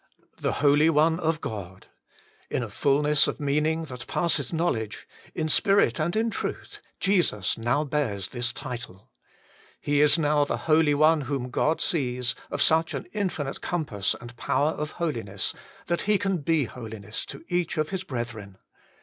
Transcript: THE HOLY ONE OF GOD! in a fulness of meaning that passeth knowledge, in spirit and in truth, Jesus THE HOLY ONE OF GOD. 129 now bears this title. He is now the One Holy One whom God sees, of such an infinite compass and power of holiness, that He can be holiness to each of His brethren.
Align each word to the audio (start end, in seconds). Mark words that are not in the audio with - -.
THE 0.39 0.53
HOLY 0.63 0.89
ONE 0.89 1.19
OF 1.19 1.41
GOD! 1.41 1.85
in 2.49 2.63
a 2.63 2.71
fulness 2.71 3.27
of 3.27 3.39
meaning 3.39 3.85
that 3.85 4.07
passeth 4.07 4.51
knowledge, 4.51 5.07
in 5.35 5.47
spirit 5.47 5.99
and 5.99 6.15
in 6.15 6.31
truth, 6.31 6.81
Jesus 6.99 7.53
THE 7.53 7.61
HOLY 7.61 7.75
ONE 7.75 7.81
OF 7.83 7.89
GOD. 7.91 7.93
129 7.99 8.09
now 8.09 8.11
bears 8.17 8.27
this 8.29 8.51
title. 8.51 9.11
He 9.79 10.01
is 10.01 10.17
now 10.17 10.43
the 10.43 10.53
One 10.57 10.61
Holy 10.61 10.95
One 10.95 11.21
whom 11.27 11.51
God 11.51 11.81
sees, 11.81 12.33
of 12.49 12.63
such 12.63 12.95
an 12.95 13.05
infinite 13.13 13.61
compass 13.61 14.15
and 14.19 14.35
power 14.37 14.71
of 14.71 14.93
holiness, 14.93 15.53
that 15.85 16.01
He 16.09 16.17
can 16.17 16.37
be 16.37 16.63
holiness 16.63 17.23
to 17.25 17.45
each 17.47 17.77
of 17.77 17.89
His 17.89 18.03
brethren. 18.03 18.57